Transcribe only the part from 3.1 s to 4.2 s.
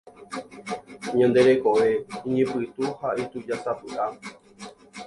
itujásapyʼa.